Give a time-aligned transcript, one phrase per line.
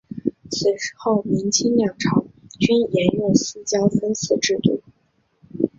[0.49, 0.65] 此
[0.97, 2.25] 后明清两朝
[2.59, 4.81] 均沿用四郊分祀制度。